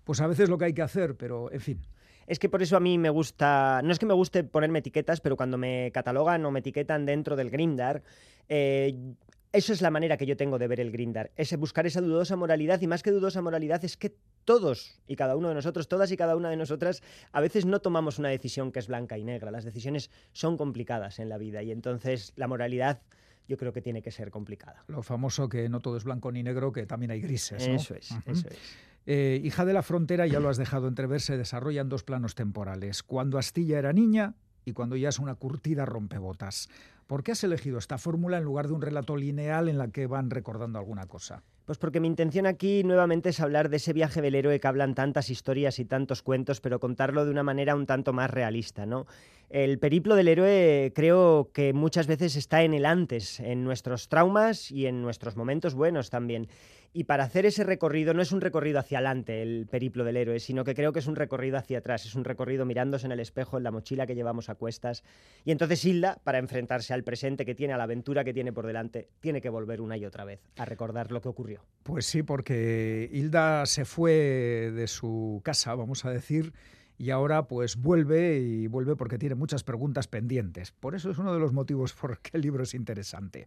pues 0.05 0.21
a 0.21 0.27
veces 0.27 0.49
lo 0.49 0.59
que 0.59 0.67
hay 0.67 0.75
que 0.75 0.83
hacer, 0.83 1.17
pero 1.17 1.51
en 1.53 1.61
fin. 1.61 1.81
Es 2.27 2.39
que 2.39 2.49
por 2.49 2.63
eso 2.63 2.77
a 2.77 2.81
mí 2.81 2.99
me 2.99 3.11
gusta, 3.11 3.83
no 3.85 3.93
es 3.93 3.99
que 3.99 4.07
me 4.07 4.15
guste 4.15 4.45
ponerme 4.45 4.79
etiquetas, 4.79 5.21
pero 5.21 5.37
cuando 5.37 5.59
me 5.59 5.91
catalogan 5.93 6.45
o 6.45 6.51
me 6.51 6.61
etiquetan 6.61 7.05
dentro 7.05 7.37
del 7.37 7.51
Grindar, 7.51 8.03
eh, 8.49 9.15
eso 9.53 9.73
es 9.73 9.83
la 9.83 9.91
manera 9.91 10.17
que 10.17 10.27
yo 10.27 10.37
tengo 10.37 10.59
de 10.59 10.67
ver 10.67 10.81
el 10.81 10.91
Grindar, 10.91 11.31
es 11.37 11.57
buscar 11.57 11.87
esa 11.87 12.01
dudosa 12.01 12.37
moralidad 12.37 12.81
y 12.81 12.87
más 12.87 13.03
que 13.03 13.11
dudosa 13.11 13.43
moralidad 13.43 13.85
es 13.85 13.97
que 13.97 14.17
todos 14.45 15.01
y 15.07 15.17
cada 15.17 15.37
uno 15.37 15.49
de 15.49 15.55
nosotros, 15.55 15.89
todas 15.89 16.11
y 16.13 16.17
cada 16.17 16.37
una 16.37 16.51
de 16.51 16.57
nosotras, 16.57 17.03
a 17.33 17.41
veces 17.41 17.67
no 17.67 17.81
tomamos 17.81 18.19
una 18.19 18.29
decisión 18.29 18.73
que 18.73 18.79
es 18.79 18.89
blanca 18.89 19.19
y 19.19 19.25
negra, 19.25 19.51
las 19.51 19.65
decisiones 19.65 20.11
son 20.33 20.57
complicadas 20.57 21.19
en 21.19 21.29
la 21.29 21.39
vida 21.39 21.63
y 21.63 21.71
entonces 21.71 22.33
la 22.37 22.47
moralidad 22.47 23.03
yo 23.49 23.57
creo 23.57 23.73
que 23.73 23.83
tiene 23.83 24.03
que 24.03 24.11
ser 24.11 24.31
complicada. 24.31 24.85
Lo 24.89 25.03
famoso 25.03 25.49
que 25.49 25.69
no 25.69 25.81
todo 25.81 25.97
es 25.97 26.05
blanco 26.05 26.33
ni 26.33 26.43
negro, 26.43 26.73
que 26.73 26.87
también 26.87 27.11
hay 27.11 27.21
grises. 27.21 27.67
¿no? 27.69 27.75
Eso 27.75 27.95
es, 27.95 28.11
eso 28.27 28.49
es. 28.49 28.59
Eh, 29.07 29.41
hija 29.45 29.67
de 29.67 29.75
la 29.75 29.83
frontera, 29.83 30.27
ya 30.27 30.41
lo 30.41 30.49
has 30.49 30.57
dejado 30.57 30.89
entrever, 30.89 31.21
se 31.21 31.37
desarrolla 31.37 31.83
en 31.83 31.91
dos 31.91 32.05
planos 32.05 32.35
temporales. 32.35 33.03
Cuando 33.03 33.37
Astilla 33.39 33.79
era 33.79 33.93
niña 33.93 34.35
y 34.65 34.73
cuando 34.73 34.97
ya 34.97 35.11
es 35.11 35.19
una 35.19 35.35
curtida 35.35 35.85
rompebotas. 35.85 36.69
¿Por 37.07 37.23
qué 37.23 37.33
has 37.33 37.45
elegido 37.45 37.79
esta 37.79 37.99
fórmula 37.99 38.39
en 38.39 38.45
lugar 38.45 38.67
de 38.67 38.73
un 38.73 38.81
relato 38.81 39.17
lineal 39.17 39.69
en 39.69 39.77
la 39.77 39.89
que 39.89 40.07
van 40.07 40.31
recordando 40.31 40.79
alguna 40.79 41.07
cosa? 41.07 41.43
Pues 41.67 41.79
porque 41.79 42.01
mi 42.01 42.09
intención 42.09 42.47
aquí 42.47 42.83
nuevamente 42.85 43.31
es 43.31 43.41
hablar 43.41 43.69
de 43.69 43.77
ese 43.77 43.93
viaje 43.93 44.21
del 44.21 44.35
héroe 44.35 44.61
que 44.61 44.69
hablan 44.69 44.95
tantas 44.95 45.31
historias 45.31 45.79
y 45.79 45.85
tantos 45.85 46.23
cuentos, 46.23 46.61
pero 46.61 46.81
contarlo 46.81 47.25
de 47.25 47.31
una 47.31 47.43
manera 47.43 47.75
un 47.75 47.87
tanto 47.87 48.13
más 48.13 48.31
realista, 48.31 48.85
¿no? 48.85 49.07
El 49.49 49.79
periplo 49.79 50.15
del 50.15 50.29
héroe 50.29 50.93
creo 50.95 51.51
que 51.53 51.73
muchas 51.73 52.07
veces 52.07 52.37
está 52.37 52.63
en 52.63 52.75
el 52.75 52.87
antes, 52.87 53.41
en 53.41 53.65
nuestros 53.65 54.09
traumas 54.09 54.71
y 54.71 54.87
en 54.87 55.01
nuestros 55.01 55.37
momentos 55.37 55.75
buenos 55.75 56.11
también. 56.11 56.49
Y 56.97 57.05
para 57.05 57.25
hacer 57.25 57.45
ese 57.45 57.65
recorrido 57.65 58.15
no 58.15 58.23
es 58.23 58.31
un 58.31 58.41
recorrido 58.41 58.79
hacia 58.79 58.99
adelante 58.99 59.43
el 59.43 59.67
periplo 59.69 60.05
del 60.05 60.17
héroe, 60.17 60.39
sino 60.39 60.63
que 60.63 60.77
creo 60.77 60.93
que 60.93 61.01
es 61.01 61.09
un 61.09 61.17
recorrido 61.17 61.59
hacia 61.59 61.79
atrás, 61.79 62.07
es 62.07 62.15
un 62.15 62.23
recorrido 62.25 62.65
mirándose 62.67 63.07
en 63.07 63.11
el 63.11 63.19
espejo, 63.19 63.59
en 63.59 63.65
la 63.65 63.73
mochila 63.73 64.07
que 64.07 64.15
llevamos 64.15 64.49
a 64.49 64.55
cuestas. 64.55 65.03
Y 65.45 65.51
entonces 65.51 65.85
Hilda, 65.85 66.21
para 66.23 66.39
enfrentarse 66.39 66.95
al 66.95 67.03
presente 67.03 67.45
que 67.45 67.57
tiene, 67.57 67.73
a 67.73 67.79
la 67.79 67.83
aventura 67.83 68.23
que 68.23 68.33
tiene 68.33 68.53
por 68.53 68.65
delante, 68.65 69.09
tiene 69.19 69.41
que 69.41 69.49
volver 69.49 69.81
una 69.81 69.97
y 69.97 70.07
otra 70.07 70.25
vez 70.25 70.39
a 70.57 70.65
recordar 70.65 71.11
lo 71.11 71.21
que 71.21 71.29
ocurrió. 71.29 71.65
Pues 71.83 72.07
sí, 72.07 72.23
porque 72.23 73.11
Hilda 73.13 73.67
se 73.67 73.85
fue 73.85 74.71
de 74.73 74.87
su 74.87 75.41
casa, 75.43 75.75
vamos 75.75 76.05
a 76.05 76.13
decir, 76.13 76.53
y 76.97 77.11
ahora 77.11 77.47
pues 77.47 77.77
vuelve 77.77 78.39
y 78.39 78.67
vuelve 78.67 78.97
porque 78.97 79.19
tiene 79.19 79.35
muchas 79.35 79.65
preguntas 79.65 80.09
pendientes. 80.09 80.73
Por 80.73 80.95
eso 80.95 81.11
es 81.11 81.19
uno 81.19 81.33
de 81.33 81.41
los 81.41 81.53
motivos 81.53 81.93
por 81.93 82.19
qué 82.21 82.31
el 82.35 82.43
libro 82.43 82.63
es 82.63 82.75
interesante. 82.75 83.47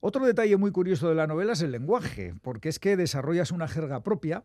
Otro 0.00 0.24
detalle 0.24 0.56
muy 0.56 0.70
curioso 0.70 1.08
de 1.08 1.16
la 1.16 1.26
novela 1.26 1.54
es 1.54 1.62
el 1.62 1.72
lenguaje, 1.72 2.34
porque 2.42 2.68
es 2.68 2.78
que 2.78 2.96
desarrollas 2.96 3.50
una 3.50 3.66
jerga 3.66 4.02
propia 4.02 4.44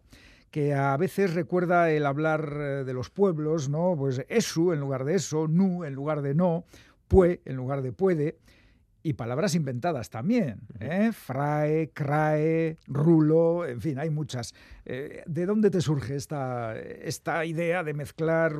que 0.49 0.73
a 0.73 0.95
veces 0.97 1.33
recuerda 1.33 1.89
el 1.89 2.05
hablar 2.05 2.53
eh, 2.55 2.83
de 2.83 2.93
los 2.93 3.09
pueblos, 3.09 3.69
¿no? 3.69 3.95
Pues 3.97 4.23
eso 4.29 4.73
en 4.73 4.79
lugar 4.79 5.03
de 5.03 5.15
eso, 5.15 5.47
nu 5.47 5.83
en 5.83 5.93
lugar 5.93 6.21
de 6.21 6.35
no, 6.35 6.65
pue 7.07 7.41
en 7.45 7.55
lugar 7.55 7.81
de 7.81 7.91
puede 7.91 8.37
y 9.03 9.13
palabras 9.13 9.53
inventadas 9.53 10.09
también. 10.09 10.61
¿eh? 10.79 11.11
Frae, 11.11 11.91
crae, 11.94 12.77
rulo, 12.88 13.65
en 13.65 13.81
fin, 13.81 14.00
hay 14.00 14.09
muchas. 14.09 14.55
Eh, 14.85 15.23
¿De 15.25 15.45
dónde 15.45 15.69
te 15.69 15.81
surge 15.81 16.15
esta, 16.15 16.77
esta 16.79 17.45
idea 17.45 17.83
de 17.83 17.94
mezclar 17.94 18.53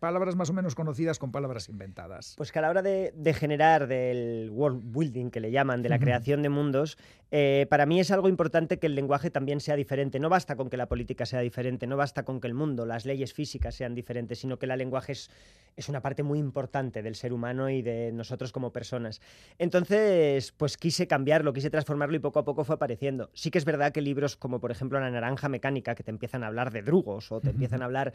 palabras 0.00 0.34
más 0.34 0.48
o 0.50 0.54
menos 0.54 0.74
conocidas 0.74 1.18
con 1.18 1.30
palabras 1.30 1.68
inventadas? 1.68 2.34
Pues 2.36 2.52
que 2.52 2.58
a 2.58 2.62
la 2.62 2.70
hora 2.70 2.82
de, 2.82 3.12
generar 3.34 3.86
del 3.86 4.50
world 4.50 4.82
building, 4.92 5.30
que 5.30 5.40
le 5.40 5.50
llaman, 5.50 5.82
de 5.82 5.90
la 5.90 5.98
creación 5.98 6.42
de 6.42 6.48
mundos, 6.48 6.96
eh, 7.30 7.66
para 7.68 7.84
mí 7.84 8.00
es 8.00 8.10
algo 8.10 8.28
importante 8.28 8.78
que 8.78 8.86
el 8.86 8.94
lenguaje 8.94 9.30
también 9.30 9.60
sea 9.60 9.76
diferente. 9.76 10.18
No 10.18 10.30
basta 10.30 10.56
con 10.56 10.70
que 10.70 10.76
la 10.78 10.86
política 10.86 11.26
sea 11.26 11.40
diferente, 11.40 11.86
no 11.86 11.96
basta 11.96 12.24
con 12.24 12.40
que 12.40 12.46
el 12.46 12.54
mundo, 12.54 12.86
las 12.86 13.04
leyes 13.04 13.34
físicas 13.34 13.74
sean 13.74 13.94
diferentes, 13.94 14.38
sino 14.38 14.58
que 14.58 14.66
el 14.66 14.78
lenguaje 14.78 15.12
es, 15.12 15.30
es 15.76 15.88
una 15.88 16.00
parte 16.00 16.22
muy 16.22 16.38
importante 16.38 17.02
del 17.02 17.14
ser 17.14 17.32
humano 17.32 17.70
y 17.70 17.82
de 17.82 18.12
nosotros 18.12 18.52
como 18.52 18.72
personas. 18.72 19.20
Entonces, 19.58 20.52
pues 20.52 20.76
quise 20.76 21.06
cambiarlo, 21.06 21.52
quise 21.52 21.70
transformarlo 21.70 22.16
y 22.16 22.20
poco 22.20 22.38
a 22.38 22.44
poco 22.44 22.64
fue 22.64 22.76
apareciendo. 22.76 23.30
Sí 23.34 23.50
que 23.50 23.58
es 23.58 23.64
verdad 23.64 23.92
que 23.92 24.00
libros 24.00 24.36
como, 24.36 24.60
por 24.60 24.70
ejemplo, 24.70 25.00
La 25.00 25.10
Naranja 25.10 25.48
Mecánica, 25.48 25.94
que 25.94 26.02
te 26.02 26.10
empiezan 26.10 26.44
a 26.44 26.48
hablar 26.48 26.70
de 26.70 26.82
drugos 26.82 27.32
o 27.32 27.40
te 27.40 27.50
empiezan 27.50 27.82
a 27.82 27.86
hablar, 27.86 28.12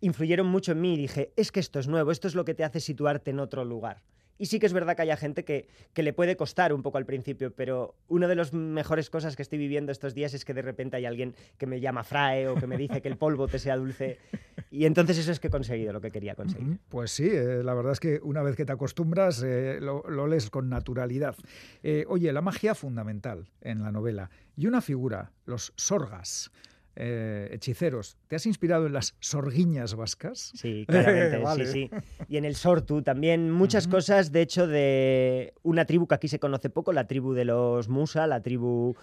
influyeron 0.00 0.46
mucho 0.46 0.72
en 0.72 0.80
mí 0.80 0.94
y 0.94 0.98
dije, 0.98 1.32
es 1.36 1.52
que 1.52 1.60
esto 1.60 1.78
es 1.78 1.88
nuevo, 1.88 2.10
esto 2.10 2.28
es 2.28 2.34
lo 2.34 2.44
que 2.44 2.54
te 2.54 2.64
hace 2.64 2.80
situarte 2.80 3.30
en 3.30 3.40
otro 3.40 3.64
lugar. 3.64 4.02
Y 4.38 4.46
sí 4.46 4.58
que 4.58 4.66
es 4.66 4.72
verdad 4.72 4.96
que 4.96 5.02
haya 5.02 5.16
gente 5.16 5.44
que, 5.44 5.68
le 5.94 6.12
puede 6.12 6.36
costar 6.36 6.72
un 6.72 6.82
poco 6.82 6.98
al 6.98 7.06
principio, 7.06 7.52
pero 7.52 7.94
una 8.08 8.28
de 8.28 8.36
las 8.36 8.52
mejores 8.52 9.10
cosas 9.10 9.34
que 9.36 9.42
estoy 9.42 9.58
viviendo 9.58 9.92
estos 9.92 10.14
días 10.14 10.34
es 10.34 10.44
que 10.44 10.54
de 10.54 10.62
repente 10.62 10.96
hay 10.96 11.06
alguien 11.06 11.34
que 11.58 11.66
me 11.66 11.80
llama 11.80 12.04
frae 12.04 12.48
o 12.48 12.54
que 12.54 12.66
me 12.66 12.76
dice 12.76 13.00
que 13.00 13.08
el 13.08 13.16
polvo 13.16 13.48
te 13.48 13.58
sea 13.58 13.76
dulce. 13.76 14.18
Y 14.70 14.84
entonces 14.84 15.18
eso 15.18 15.32
es 15.32 15.40
que 15.40 15.48
he 15.48 15.50
conseguido 15.50 15.92
lo 15.92 16.00
que 16.00 16.10
quería 16.10 16.34
conseguir. 16.34 16.78
Pues 16.88 17.10
sí, 17.10 17.28
eh, 17.28 17.62
la 17.62 17.74
verdad 17.74 17.92
es 17.92 18.00
que 18.00 18.20
una 18.22 18.42
vez 18.42 18.56
que 18.56 18.64
te 18.64 18.72
acostumbras, 18.72 19.42
eh, 19.42 19.78
lo, 19.80 20.26
lees 20.26 20.50
con 20.50 20.68
naturalidad. 20.68 21.36
Eh, 21.82 22.04
oye, 22.08 22.32
la 22.32 22.42
magia 22.42 22.74
fundamental 22.74 23.48
en 23.60 23.82
la 23.82 23.92
novela. 23.92 24.30
Y 24.56 24.66
una 24.66 24.80
figura, 24.80 25.32
los 25.44 25.72
sorgas. 25.76 26.50
Eh, 26.98 27.50
hechiceros, 27.52 28.16
¿te 28.26 28.36
has 28.36 28.46
inspirado 28.46 28.86
en 28.86 28.94
las 28.94 29.16
sorguiñas 29.20 29.94
vascas? 29.94 30.52
Sí, 30.54 30.86
claramente, 30.88 31.42
sí, 31.66 31.66
sí. 31.66 31.90
Y 32.26 32.38
en 32.38 32.46
el 32.46 32.56
sortu 32.56 33.02
también 33.02 33.50
muchas 33.50 33.86
cosas, 33.86 34.32
de 34.32 34.40
hecho, 34.40 34.66
de 34.66 35.52
una 35.62 35.84
tribu 35.84 36.06
que 36.06 36.14
aquí 36.14 36.28
se 36.28 36.38
conoce 36.38 36.70
poco, 36.70 36.94
la 36.94 37.06
tribu 37.06 37.34
de 37.34 37.44
los 37.44 37.90
Musa, 37.90 38.26
la 38.26 38.40
tribu 38.40 38.96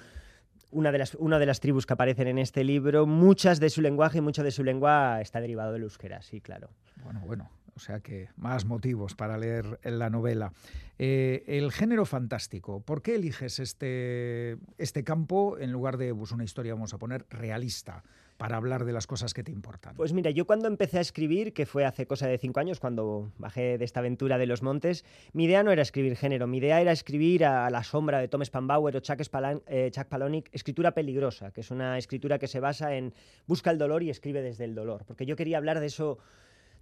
una 0.71 0.91
de, 0.91 0.97
las, 0.97 1.13
una 1.15 1.37
de 1.37 1.45
las 1.45 1.59
tribus 1.59 1.85
que 1.85 1.93
aparecen 1.93 2.27
en 2.27 2.39
este 2.39 2.63
libro, 2.63 3.05
muchas 3.05 3.59
de 3.59 3.69
su 3.69 3.81
lenguaje 3.81 4.17
y 4.17 4.21
mucho 4.21 4.43
de 4.43 4.49
su 4.49 4.63
lengua 4.63 5.21
está 5.21 5.39
derivado 5.39 5.71
del 5.73 5.83
euskera, 5.83 6.23
sí, 6.23 6.41
claro. 6.41 6.69
Bueno, 7.03 7.21
bueno, 7.25 7.49
o 7.75 7.79
sea 7.79 7.99
que 7.99 8.29
más 8.35 8.65
motivos 8.65 9.15
para 9.15 9.37
leer 9.37 9.79
la 9.83 10.09
novela. 10.09 10.53
Eh, 10.99 11.43
el 11.47 11.71
género 11.71 12.05
fantástico, 12.05 12.81
¿por 12.81 13.01
qué 13.01 13.15
eliges 13.15 13.59
este, 13.59 14.57
este 14.77 15.03
campo 15.03 15.57
en 15.57 15.71
lugar 15.71 15.97
de 15.97 16.13
pues, 16.13 16.31
una 16.31 16.43
historia, 16.43 16.73
vamos 16.73 16.93
a 16.93 16.97
poner, 16.97 17.25
realista? 17.29 18.03
para 18.37 18.57
hablar 18.57 18.83
de 18.83 18.91
las 18.91 19.07
cosas 19.07 19.33
que 19.33 19.43
te 19.43 19.51
importan? 19.51 19.95
Pues 19.95 20.13
mira, 20.13 20.31
yo 20.31 20.45
cuando 20.45 20.67
empecé 20.67 20.97
a 20.97 21.01
escribir, 21.01 21.53
que 21.53 21.65
fue 21.65 21.85
hace 21.85 22.05
cosa 22.05 22.27
de 22.27 22.37
cinco 22.37 22.59
años, 22.59 22.79
cuando 22.79 23.31
bajé 23.37 23.77
de 23.77 23.85
esta 23.85 23.99
aventura 23.99 24.37
de 24.37 24.45
los 24.45 24.61
montes, 24.61 25.05
mi 25.33 25.45
idea 25.45 25.63
no 25.63 25.71
era 25.71 25.81
escribir 25.81 26.17
género, 26.17 26.47
mi 26.47 26.57
idea 26.57 26.81
era 26.81 26.91
escribir 26.91 27.45
a 27.45 27.69
la 27.69 27.83
sombra 27.83 28.19
de 28.19 28.27
Tom 28.27 28.43
Spanbauer 28.43 28.97
o 28.97 28.99
Chuck, 28.99 29.21
eh, 29.67 29.91
Chuck 29.91 30.07
Palahniuk, 30.07 30.47
escritura 30.51 30.91
peligrosa, 30.93 31.51
que 31.51 31.61
es 31.61 31.71
una 31.71 31.97
escritura 31.97 32.39
que 32.39 32.47
se 32.47 32.59
basa 32.59 32.95
en 32.95 33.13
busca 33.47 33.71
el 33.71 33.77
dolor 33.77 34.03
y 34.03 34.09
escribe 34.09 34.41
desde 34.41 34.65
el 34.65 34.75
dolor, 34.75 35.05
porque 35.05 35.25
yo 35.25 35.35
quería 35.35 35.57
hablar 35.57 35.79
de 35.79 35.85
eso 35.85 36.17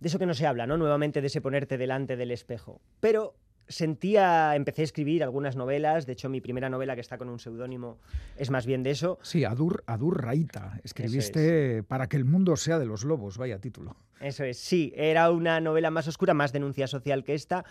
de 0.02 0.08
eso 0.08 0.20
que 0.20 0.26
no 0.26 0.34
se 0.34 0.48
habla, 0.48 0.68
¿no? 0.68 0.78
Nuevamente 0.78 1.22
de 1.22 1.28
ese 1.28 1.42
ponerte 1.42 1.78
delante 1.78 2.18
del 2.18 2.32
espejo. 2.32 2.82
Pero 3.00 3.36
sentía, 3.68 4.56
empecé 4.56 4.82
a 4.82 4.86
escribir 4.86 5.24
algunas 5.24 5.56
novelas, 5.56 6.06
de 6.06 6.14
hecho 6.14 6.28
mi 6.28 6.42
primera 6.42 6.70
novela 6.70 6.96
que 6.96 7.02
está 7.02 7.18
con 7.18 7.30
un 7.30 7.40
seudónimo 7.40 8.00
es 8.36 8.50
más 8.50 8.66
bien 8.66 8.84
de 8.84 8.92
eso. 8.92 9.20
Sí, 9.22 9.46
Adur, 9.46 9.84
Adur 9.86 10.24
Raita, 10.24 10.80
escribiste 10.84 11.84
Para 11.84 12.08
que 12.08 12.18
el 12.18 12.26
mundo 12.26 12.58
sea 12.58 12.80
de 12.80 12.86
los 12.88 13.04
lobos, 13.04 13.38
vaya 13.38 13.60
título. 13.60 13.96
Eso 14.20 14.44
es, 14.44 14.58
sí, 14.58 14.92
era 14.96 15.30
una 15.30 15.62
novela 15.62 15.92
más 15.92 16.08
oscura, 16.08 16.34
más 16.34 16.52
denuncia 16.52 16.88
social 16.88 17.24
que 17.24 17.36
esta, 17.36 17.64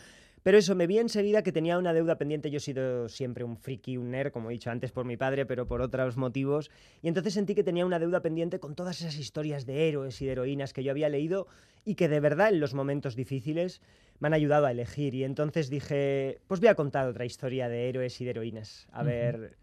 pero 0.42 0.58
eso, 0.58 0.74
me 0.74 0.86
vi 0.86 0.98
enseguida 0.98 1.42
que 1.42 1.52
tenía 1.52 1.78
una 1.78 1.92
deuda 1.92 2.16
pendiente. 2.16 2.50
Yo 2.50 2.58
he 2.58 2.60
sido 2.60 3.08
siempre 3.08 3.44
un 3.44 3.56
friki, 3.56 3.96
un 3.96 4.10
nerd, 4.10 4.32
como 4.32 4.50
he 4.50 4.54
dicho 4.54 4.70
antes 4.70 4.92
por 4.92 5.04
mi 5.04 5.16
padre, 5.16 5.44
pero 5.46 5.66
por 5.66 5.82
otros 5.82 6.16
motivos. 6.16 6.70
Y 7.02 7.08
entonces 7.08 7.34
sentí 7.34 7.54
que 7.54 7.64
tenía 7.64 7.84
una 7.84 7.98
deuda 7.98 8.20
pendiente 8.20 8.58
con 8.58 8.74
todas 8.74 9.00
esas 9.00 9.18
historias 9.18 9.66
de 9.66 9.88
héroes 9.88 10.20
y 10.22 10.26
de 10.26 10.32
heroínas 10.32 10.72
que 10.72 10.82
yo 10.82 10.90
había 10.90 11.08
leído 11.08 11.46
y 11.84 11.94
que 11.94 12.08
de 12.08 12.20
verdad 12.20 12.48
en 12.48 12.60
los 12.60 12.74
momentos 12.74 13.16
difíciles 13.16 13.82
me 14.18 14.28
han 14.28 14.34
ayudado 14.34 14.66
a 14.66 14.70
elegir. 14.70 15.14
Y 15.14 15.24
entonces 15.24 15.68
dije, 15.70 16.40
pues 16.46 16.60
voy 16.60 16.68
a 16.68 16.74
contar 16.74 17.06
otra 17.06 17.24
historia 17.24 17.68
de 17.68 17.88
héroes 17.88 18.20
y 18.20 18.24
de 18.24 18.30
heroínas. 18.30 18.88
A 18.92 19.02
ver 19.02 19.56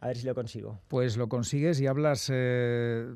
A 0.00 0.08
ver 0.08 0.16
si 0.16 0.26
lo 0.26 0.34
consigo. 0.34 0.78
Pues 0.88 1.16
lo 1.16 1.28
consigues 1.28 1.80
y 1.80 1.86
hablas... 1.86 2.30
Eh, 2.32 3.06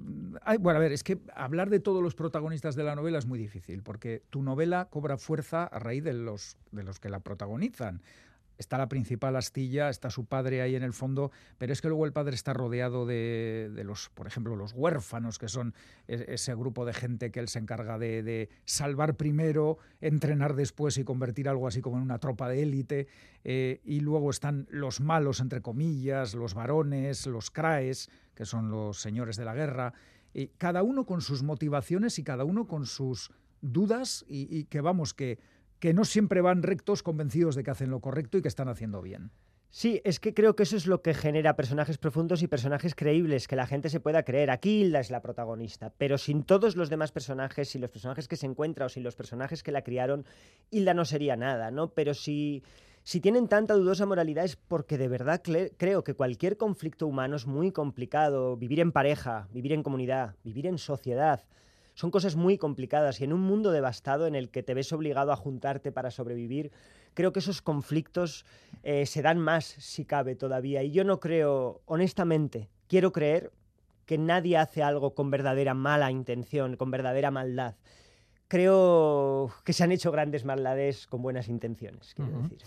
bueno, 0.60 0.78
a 0.78 0.80
ver, 0.80 0.92
es 0.92 1.04
que 1.04 1.18
hablar 1.34 1.70
de 1.70 1.78
todos 1.78 2.02
los 2.02 2.14
protagonistas 2.14 2.74
de 2.74 2.82
la 2.82 2.96
novela 2.96 3.18
es 3.18 3.26
muy 3.26 3.38
difícil, 3.38 3.82
porque 3.82 4.22
tu 4.30 4.42
novela 4.42 4.88
cobra 4.90 5.16
fuerza 5.16 5.64
a 5.64 5.78
raíz 5.78 6.02
de 6.02 6.12
los, 6.12 6.56
de 6.72 6.82
los 6.82 6.98
que 6.98 7.08
la 7.08 7.20
protagonizan 7.20 8.02
está 8.58 8.78
la 8.78 8.88
principal 8.88 9.36
astilla, 9.36 9.88
está 9.88 10.10
su 10.10 10.26
padre 10.26 10.62
ahí 10.62 10.74
en 10.74 10.82
el 10.82 10.92
fondo, 10.92 11.30
pero 11.58 11.72
es 11.72 11.80
que 11.80 11.88
luego 11.88 12.06
el 12.06 12.12
padre 12.12 12.34
está 12.34 12.52
rodeado 12.52 13.06
de, 13.06 13.70
los, 13.84 14.08
por 14.10 14.26
ejemplo, 14.26 14.56
los 14.56 14.72
huérfanos, 14.72 15.38
que 15.38 15.48
son 15.48 15.74
e, 16.08 16.26
ese 16.28 16.54
grupo 16.54 16.84
de 16.84 16.92
gente 16.92 17.30
que 17.30 17.40
él 17.40 17.48
se 17.48 17.58
encarga 17.58 17.98
de, 17.98 18.48
salvar 18.64 19.16
primero, 19.16 19.78
entrenar 20.00 20.54
después 20.54 20.96
y 20.98 21.04
convertir 21.04 21.48
algo 21.48 21.66
así 21.66 21.80
como 21.80 21.96
en 21.96 22.02
una 22.02 22.18
tropa 22.18 22.48
de 22.48 22.62
élite. 22.62 23.08
Eh, 23.44 23.80
y 23.84 24.00
luego 24.00 24.30
están 24.30 24.66
los 24.70 25.00
malos, 25.00 25.40
entre 25.40 25.60
comillas, 25.62 26.34
los 26.34 26.54
varones, 26.54 27.26
los 27.26 27.50
craes, 27.50 28.10
que 28.34 28.44
son 28.44 28.70
los 28.70 29.00
señores 29.00 29.36
de 29.36 29.44
la 29.44 29.54
guerra. 29.54 29.92
Y 30.34 30.48
cada 30.58 30.82
uno 30.82 31.04
con 31.04 31.20
sus 31.20 31.42
motivaciones 31.42 32.18
y 32.18 32.24
cada 32.24 32.44
uno 32.44 32.66
con 32.66 32.86
sus 32.86 33.30
dudas 33.60 34.24
y 34.28 34.64
que 34.64 34.80
vamos, 34.80 35.14
que 35.14 35.38
que 35.82 35.92
no 35.92 36.04
siempre 36.04 36.40
van 36.40 36.62
rectos 36.62 37.02
convencidos 37.02 37.56
de 37.56 37.64
que 37.64 37.72
hacen 37.72 37.90
lo 37.90 37.98
correcto 37.98 38.38
y 38.38 38.42
que 38.42 38.46
están 38.46 38.68
haciendo 38.68 39.02
bien. 39.02 39.32
Sí, 39.68 40.00
es 40.04 40.20
que 40.20 40.32
creo 40.32 40.54
que 40.54 40.62
eso 40.62 40.76
es 40.76 40.86
lo 40.86 41.02
que 41.02 41.12
genera 41.12 41.56
personajes 41.56 41.98
profundos 41.98 42.40
y 42.44 42.46
personajes 42.46 42.94
creíbles, 42.94 43.48
que 43.48 43.56
la 43.56 43.66
gente 43.66 43.88
se 43.88 43.98
pueda 43.98 44.22
creer. 44.22 44.52
Aquí 44.52 44.82
Hilda 44.82 45.00
es 45.00 45.10
la 45.10 45.22
protagonista, 45.22 45.92
pero 45.98 46.18
sin 46.18 46.44
todos 46.44 46.76
los 46.76 46.88
demás 46.88 47.10
personajes, 47.10 47.70
sin 47.70 47.80
los 47.80 47.90
personajes 47.90 48.28
que 48.28 48.36
se 48.36 48.46
encuentra 48.46 48.86
o 48.86 48.88
sin 48.88 49.02
los 49.02 49.16
personajes 49.16 49.64
que 49.64 49.72
la 49.72 49.82
criaron, 49.82 50.24
Hilda 50.70 50.94
no 50.94 51.04
sería 51.04 51.34
nada, 51.34 51.72
¿no? 51.72 51.88
Pero 51.88 52.14
si, 52.14 52.62
si 53.02 53.20
tienen 53.20 53.48
tanta 53.48 53.74
dudosa 53.74 54.06
moralidad 54.06 54.44
es 54.44 54.54
porque 54.54 54.98
de 54.98 55.08
verdad 55.08 55.42
creo 55.42 56.04
que 56.04 56.14
cualquier 56.14 56.56
conflicto 56.56 57.08
humano 57.08 57.34
es 57.34 57.48
muy 57.48 57.72
complicado. 57.72 58.56
Vivir 58.56 58.78
en 58.78 58.92
pareja, 58.92 59.48
vivir 59.52 59.72
en 59.72 59.82
comunidad, 59.82 60.36
vivir 60.44 60.68
en 60.68 60.78
sociedad, 60.78 61.42
son 61.94 62.10
cosas 62.10 62.36
muy 62.36 62.58
complicadas 62.58 63.20
y 63.20 63.24
en 63.24 63.32
un 63.32 63.40
mundo 63.40 63.70
devastado 63.70 64.26
en 64.26 64.34
el 64.34 64.50
que 64.50 64.62
te 64.62 64.74
ves 64.74 64.92
obligado 64.92 65.32
a 65.32 65.36
juntarte 65.36 65.92
para 65.92 66.10
sobrevivir, 66.10 66.72
creo 67.14 67.32
que 67.32 67.40
esos 67.40 67.62
conflictos 67.62 68.44
eh, 68.82 69.06
se 69.06 69.22
dan 69.22 69.38
más 69.38 69.64
si 69.64 70.04
cabe 70.04 70.34
todavía. 70.34 70.82
Y 70.82 70.92
yo 70.92 71.04
no 71.04 71.20
creo, 71.20 71.82
honestamente, 71.84 72.68
quiero 72.88 73.12
creer 73.12 73.52
que 74.06 74.18
nadie 74.18 74.56
hace 74.56 74.82
algo 74.82 75.14
con 75.14 75.30
verdadera 75.30 75.74
mala 75.74 76.10
intención, 76.10 76.76
con 76.76 76.90
verdadera 76.90 77.30
maldad. 77.30 77.76
Creo 78.48 79.50
que 79.64 79.72
se 79.72 79.84
han 79.84 79.92
hecho 79.92 80.10
grandes 80.10 80.44
maldades 80.44 81.06
con 81.06 81.22
buenas 81.22 81.48
intenciones, 81.48 82.14
quiero 82.14 82.42
decir. 82.42 82.58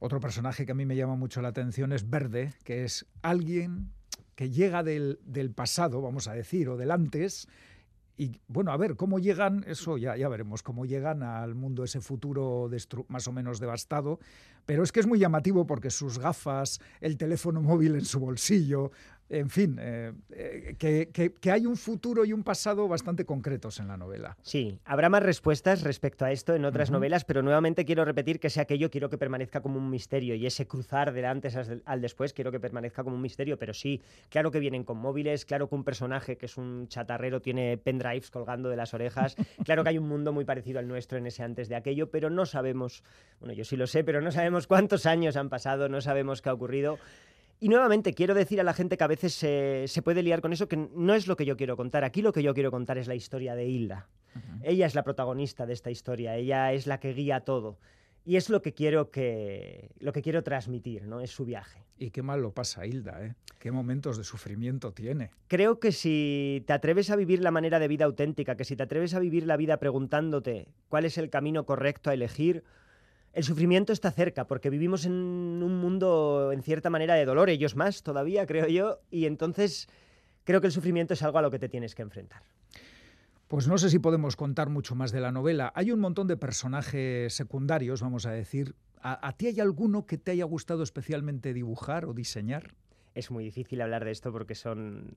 Otro 0.00 0.18
personaje 0.18 0.66
que 0.66 0.72
a 0.72 0.74
mí 0.74 0.84
me 0.84 0.96
llama 0.96 1.14
mucho 1.14 1.40
la 1.42 1.48
atención 1.48 1.92
es 1.92 2.10
Verde, 2.10 2.54
que 2.64 2.82
es 2.82 3.06
alguien 3.22 3.92
que 4.34 4.50
llega 4.50 4.82
del, 4.82 5.20
del 5.24 5.52
pasado, 5.52 6.02
vamos 6.02 6.26
a 6.26 6.32
decir, 6.32 6.68
o 6.68 6.76
del 6.76 6.90
antes, 6.90 7.46
y 8.22 8.40
bueno, 8.46 8.70
a 8.70 8.76
ver, 8.76 8.94
¿cómo 8.94 9.18
llegan? 9.18 9.64
Eso 9.66 9.98
ya, 9.98 10.16
ya 10.16 10.28
veremos, 10.28 10.62
cómo 10.62 10.86
llegan 10.86 11.24
al 11.24 11.56
mundo, 11.56 11.82
ese 11.82 12.00
futuro 12.00 12.70
más 13.08 13.26
o 13.26 13.32
menos 13.32 13.58
devastado. 13.58 14.20
Pero 14.64 14.84
es 14.84 14.92
que 14.92 15.00
es 15.00 15.08
muy 15.08 15.18
llamativo 15.18 15.66
porque 15.66 15.90
sus 15.90 16.20
gafas, 16.20 16.80
el 17.00 17.16
teléfono 17.16 17.60
móvil 17.60 17.96
en 17.96 18.04
su 18.04 18.20
bolsillo, 18.20 18.92
en 19.32 19.48
fin, 19.48 19.78
eh, 19.80 20.12
eh, 20.30 20.76
que, 21.40 21.50
hay 21.50 21.64
un 21.64 21.76
futuro 21.76 22.24
y 22.24 22.32
un 22.32 22.42
pasado 22.42 22.86
bastante 22.86 23.24
concretos 23.24 23.80
en 23.80 23.88
la 23.88 23.96
novela. 23.96 24.36
Sí, 24.42 24.78
habrá 24.84 25.08
más 25.08 25.22
respuestas 25.22 25.82
respecto 25.82 26.24
a 26.24 26.32
esto 26.32 26.54
en 26.54 26.64
otras 26.66 26.90
novelas, 26.90 27.24
pero 27.24 27.42
nuevamente 27.42 27.86
quiero 27.86 28.04
repetir 28.04 28.38
que 28.38 28.48
ese 28.48 28.60
aquello 28.60 28.90
quiero 28.90 29.08
que 29.08 29.16
permanezca 29.16 29.62
como 29.62 29.78
un 29.78 29.88
misterio 29.88 30.34
y 30.34 30.46
ese 30.46 30.66
cruzar 30.66 31.12
del 31.12 31.24
antes 31.24 31.56
al 31.56 32.00
después 32.00 32.34
quiero 32.34 32.52
que 32.52 32.60
permanezca 32.60 33.02
como 33.02 33.16
un 33.16 33.22
misterio, 33.22 33.58
pero 33.58 33.72
sí, 33.72 34.02
claro 34.28 34.50
que 34.50 34.58
vienen 34.58 34.84
con 34.84 34.98
móviles, 34.98 35.46
claro 35.46 35.68
que 35.68 35.74
un 35.74 35.84
personaje 35.84 36.36
que 36.36 36.46
es 36.46 36.58
un 36.58 36.88
chatarrero 36.88 37.40
tiene 37.40 37.78
pendrives 37.78 38.30
colgando 38.30 38.68
de 38.68 38.76
las 38.76 38.92
orejas, 38.92 39.34
claro 39.64 39.82
que 39.82 39.90
hay 39.90 39.98
un 39.98 40.08
mundo 40.08 40.32
muy 40.32 40.44
parecido 40.44 40.78
al 40.78 40.88
nuestro 40.88 41.16
en 41.16 41.26
ese 41.26 41.42
antes 41.42 41.70
de 41.70 41.76
aquello, 41.76 42.10
pero 42.10 42.28
no 42.28 42.44
sabemos, 42.44 43.02
bueno, 43.40 43.54
yo 43.54 43.64
sí 43.64 43.76
lo 43.76 43.86
sé, 43.86 44.04
pero 44.04 44.20
no 44.20 44.30
sabemos 44.30 44.66
cuántos 44.66 45.06
años 45.06 45.36
han 45.36 45.48
pasado, 45.48 45.88
no 45.88 46.02
sabemos 46.02 46.42
qué 46.42 46.50
ha 46.50 46.54
ocurrido. 46.54 46.98
Y 47.62 47.68
nuevamente 47.68 48.12
quiero 48.12 48.34
decir 48.34 48.60
a 48.60 48.64
la 48.64 48.74
gente 48.74 48.96
que 48.96 49.04
a 49.04 49.06
veces 49.06 49.34
se, 49.34 50.02
puede 50.02 50.24
liar 50.24 50.40
con 50.40 50.52
eso, 50.52 50.66
que 50.66 50.76
no 50.76 51.14
es 51.14 51.28
lo 51.28 51.36
que 51.36 51.44
yo 51.44 51.56
quiero 51.56 51.76
contar. 51.76 52.02
Aquí 52.02 52.20
lo 52.20 52.32
que 52.32 52.42
yo 52.42 52.54
quiero 52.54 52.72
contar 52.72 52.98
es 52.98 53.06
la 53.06 53.14
historia 53.14 53.54
de 53.54 53.68
Hilda. 53.68 54.08
Ella 54.64 54.84
es 54.84 54.96
la 54.96 55.04
protagonista 55.04 55.64
de 55.64 55.72
esta 55.72 55.88
historia, 55.88 56.34
ella 56.34 56.72
es 56.72 56.88
la 56.88 56.98
que 56.98 57.14
guía 57.14 57.42
todo. 57.42 57.78
Y 58.24 58.34
es 58.34 58.50
lo 58.50 58.62
que 58.62 58.74
quiero 58.74 59.12
que 59.12 59.92
lo 60.00 60.12
que 60.12 60.22
quiero 60.22 60.42
transmitir, 60.42 61.06
¿no? 61.06 61.20
Es 61.20 61.30
su 61.30 61.44
viaje. 61.44 61.84
Y 61.98 62.10
qué 62.10 62.20
mal 62.20 62.42
lo 62.42 62.50
pasa 62.50 62.84
Hilda, 62.84 63.24
¿eh? 63.24 63.36
Qué 63.60 63.70
momentos 63.70 64.18
de 64.18 64.24
sufrimiento 64.24 64.92
tiene. 64.92 65.30
Creo 65.46 65.78
que 65.78 65.92
si 65.92 66.64
te 66.66 66.72
atreves 66.72 67.10
a 67.10 67.16
vivir 67.16 67.42
la 67.42 67.52
manera 67.52 67.78
de 67.78 67.86
vida 67.86 68.06
auténtica, 68.06 68.56
que 68.56 68.64
si 68.64 68.74
te 68.74 68.82
atreves 68.82 69.14
a 69.14 69.20
vivir 69.20 69.46
la 69.46 69.56
vida 69.56 69.76
preguntándote 69.76 70.66
cuál 70.88 71.04
es 71.04 71.16
el 71.16 71.30
camino 71.30 71.64
correcto 71.64 72.10
a 72.10 72.14
elegir, 72.14 72.64
el 73.32 73.44
sufrimiento 73.44 73.92
está 73.92 74.10
cerca, 74.10 74.46
porque 74.46 74.70
vivimos 74.70 75.06
en 75.06 75.12
un 75.12 75.78
mundo, 75.78 76.50
en 76.52 76.62
cierta 76.62 76.90
manera, 76.90 77.14
de 77.14 77.24
dolor, 77.24 77.48
ellos 77.50 77.76
más 77.76 78.02
todavía, 78.02 78.46
creo 78.46 78.66
yo, 78.68 79.00
y 79.10 79.26
entonces 79.26 79.88
creo 80.44 80.60
que 80.60 80.66
el 80.66 80.72
sufrimiento 80.72 81.14
es 81.14 81.22
algo 81.22 81.38
a 81.38 81.42
lo 81.42 81.50
que 81.50 81.58
te 81.58 81.68
tienes 81.68 81.94
que 81.94 82.02
enfrentar. 82.02 82.42
Pues 83.48 83.68
no 83.68 83.76
sé 83.76 83.90
si 83.90 83.98
podemos 83.98 84.36
contar 84.36 84.70
mucho 84.70 84.94
más 84.94 85.12
de 85.12 85.20
la 85.20 85.30
novela. 85.30 85.72
Hay 85.74 85.92
un 85.92 86.00
montón 86.00 86.26
de 86.26 86.36
personajes 86.36 87.34
secundarios, 87.34 88.00
vamos 88.00 88.24
a 88.24 88.30
decir. 88.30 88.74
¿A, 89.02 89.32
ti 89.36 89.48
hay 89.48 89.60
alguno 89.60 90.06
que 90.06 90.16
te 90.16 90.30
haya 90.30 90.44
gustado 90.44 90.82
especialmente 90.82 91.52
dibujar 91.52 92.04
o 92.04 92.14
diseñar? 92.14 92.74
es 93.14 93.30
muy 93.30 93.44
difícil 93.44 93.80
hablar 93.82 94.04
de 94.04 94.10
esto 94.10 94.32
porque 94.32 94.54
son... 94.54 95.12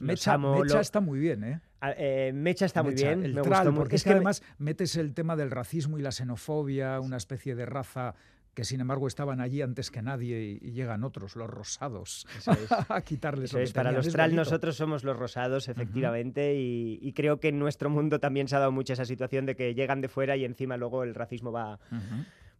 Mecha, 0.00 0.36
está 0.80 1.00
muy 1.00 1.18
bien, 1.20 1.44
¿eh? 1.44 1.60
Eh 1.82 2.32
Mecha 2.34 2.66
está 2.66 2.82
muy 2.82 2.94
bien. 2.94 3.24
El 3.24 3.34
me 3.34 3.42
porque 3.72 3.96
es 3.96 4.04
que, 4.04 4.10
además 4.10 4.42
metes 4.58 4.96
el 4.96 5.14
tema 5.14 5.36
del 5.36 5.50
racismo 5.50 5.98
y 5.98 6.02
la 6.02 6.12
xenofobia, 6.12 7.00
una 7.00 7.16
especie 7.16 7.54
de 7.54 7.66
raza 7.66 8.14
que 8.54 8.64
sin 8.64 8.80
embargo 8.80 9.06
estaban 9.06 9.40
allí 9.40 9.62
antes 9.62 9.90
que 9.90 10.02
nadie 10.02 10.58
y, 10.60 10.72
llegan 10.72 11.04
otros, 11.04 11.36
los 11.36 11.48
rosados, 11.48 12.26
a 12.88 13.00
quitarles 13.02 13.50
Eso 13.50 13.60
es, 13.60 13.72
Para 13.72 13.92
los 13.92 14.08
tral 14.08 14.34
nosotros 14.34 14.76
somos 14.76 15.04
los 15.04 15.16
rosados, 15.16 15.68
efectivamente, 15.68 16.56
y, 16.56 17.12
creo 17.14 17.38
que 17.38 17.48
en 17.48 17.58
nuestro 17.58 17.90
mundo 17.90 18.18
también 18.18 18.48
se 18.48 18.56
ha 18.56 18.58
dado 18.58 18.72
mucho 18.72 18.92
esa 18.92 19.04
situación 19.04 19.46
de 19.46 19.56
que 19.56 19.74
llegan 19.74 20.00
de 20.00 20.08
fuera 20.08 20.36
y 20.36 20.44
encima 20.44 20.76
luego 20.76 21.04
el 21.04 21.14
racismo 21.14 21.52
va... 21.52 21.78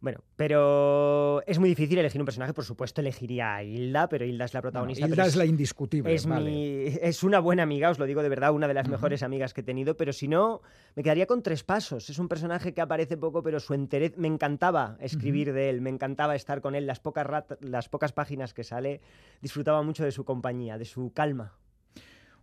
Bueno, 0.01 0.23
pero 0.35 1.43
es 1.45 1.59
muy 1.59 1.69
difícil 1.69 1.99
elegir 1.99 2.19
un 2.19 2.25
personaje. 2.25 2.55
Por 2.55 2.65
supuesto, 2.65 3.01
elegiría 3.01 3.55
a 3.55 3.63
Hilda, 3.63 4.09
pero 4.09 4.25
Hilda 4.25 4.45
es 4.45 4.53
la 4.55 4.61
protagonista. 4.61 5.05
Hilda 5.05 5.27
es, 5.27 5.35
la 5.35 5.45
indiscutible. 5.45 6.11
Es, 6.11 6.25
es, 6.25 7.23
una 7.23 7.39
buena 7.39 7.61
amiga, 7.61 7.91
os 7.91 7.99
lo 7.99 8.07
digo 8.07 8.23
de 8.23 8.29
verdad, 8.29 8.51
una 8.51 8.67
de 8.67 8.73
las 8.73 8.89
mejores 8.89 9.21
amigas 9.21 9.53
que 9.53 9.61
he 9.61 9.63
tenido. 9.63 9.95
Pero 9.97 10.11
si 10.11 10.27
no, 10.27 10.63
me 10.95 11.03
quedaría 11.03 11.27
con 11.27 11.43
tres 11.43 11.63
pasos. 11.63 12.09
Es 12.09 12.17
un 12.17 12.27
personaje 12.27 12.73
que 12.73 12.81
aparece 12.81 13.15
poco, 13.15 13.43
pero 13.43 13.59
su 13.59 13.75
interés. 13.75 14.17
Me 14.17 14.27
encantaba 14.27 14.97
escribir 14.99 15.53
de 15.53 15.69
él, 15.69 15.81
me 15.81 15.91
encantaba 15.91 16.35
estar 16.35 16.61
con 16.61 16.73
él. 16.73 16.87
Las 16.87 16.99
pocas, 16.99 17.27
las 17.59 17.87
pocas 17.87 18.11
páginas 18.11 18.55
que 18.55 18.63
sale, 18.63 19.01
disfrutaba 19.39 19.83
mucho 19.83 20.03
de 20.03 20.11
su 20.11 20.25
compañía, 20.25 20.79
de 20.79 20.85
su 20.85 21.13
calma. 21.13 21.53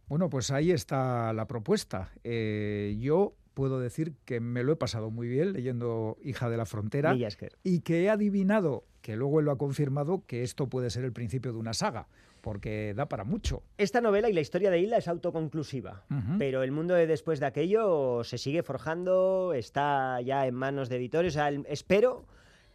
Bueno, 0.06 0.30
pues 0.30 0.52
ahí 0.52 0.70
está 0.70 1.32
la 1.32 1.46
propuesta. 1.48 2.12
Eh, 2.22 2.96
yo 3.00 3.34
puedo 3.58 3.80
decir 3.80 4.14
que 4.24 4.38
me 4.38 4.62
lo 4.62 4.70
he 4.70 4.76
pasado 4.76 5.10
muy 5.10 5.26
bien 5.26 5.52
leyendo 5.52 6.16
Hija 6.22 6.48
de 6.48 6.56
la 6.56 6.64
Frontera 6.64 7.16
y 7.64 7.80
que 7.80 8.04
he 8.04 8.08
adivinado, 8.08 8.84
que 9.02 9.16
luego 9.16 9.40
él 9.40 9.46
lo 9.46 9.50
ha 9.50 9.58
confirmado, 9.58 10.22
que 10.28 10.44
esto 10.44 10.68
puede 10.68 10.90
ser 10.90 11.02
el 11.02 11.12
principio 11.12 11.52
de 11.52 11.58
una 11.58 11.72
saga, 11.72 12.06
porque 12.40 12.94
da 12.94 13.08
para 13.08 13.24
mucho. 13.24 13.64
Esta 13.76 14.00
novela 14.00 14.28
y 14.28 14.32
la 14.32 14.42
historia 14.42 14.70
de 14.70 14.78
Hilda 14.78 14.98
es 14.98 15.08
autoconclusiva, 15.08 16.04
pero 16.38 16.62
el 16.62 16.70
mundo 16.70 16.94
de 16.94 17.08
después 17.08 17.40
de 17.40 17.46
aquello 17.46 18.22
se 18.22 18.38
sigue 18.38 18.62
forjando, 18.62 19.52
está 19.52 20.20
ya 20.20 20.46
en 20.46 20.54
manos 20.54 20.88
de 20.88 20.94
editores, 20.94 21.36
espero 21.66 22.26